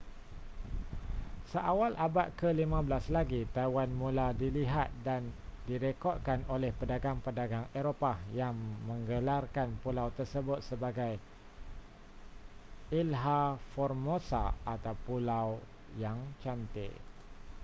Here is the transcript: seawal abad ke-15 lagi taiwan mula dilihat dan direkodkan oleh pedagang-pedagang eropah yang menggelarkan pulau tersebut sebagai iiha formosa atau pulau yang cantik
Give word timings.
seawal 1.53 1.93
abad 2.07 2.29
ke-15 2.39 3.03
lagi 3.15 3.41
taiwan 3.55 3.85
mula 4.01 4.27
dilihat 4.41 4.89
dan 5.07 5.21
direkodkan 5.69 6.39
oleh 6.55 6.71
pedagang-pedagang 6.79 7.65
eropah 7.79 8.17
yang 8.41 8.55
menggelarkan 8.89 9.69
pulau 9.85 10.09
tersebut 10.17 10.59
sebagai 10.69 11.13
iiha 12.97 13.43
formosa 13.77 14.45
atau 14.75 14.93
pulau 15.05 15.47
yang 16.03 16.17
cantik 16.43 16.93